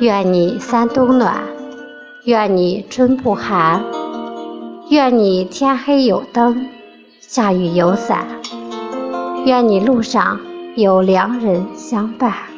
[0.00, 1.44] 愿你三冬暖
[2.24, 3.84] 愿你春不寒
[4.90, 6.68] 愿你天黑有灯
[7.20, 8.26] 下雨有伞
[9.46, 10.40] 愿你路上
[10.74, 12.53] 有良人相伴。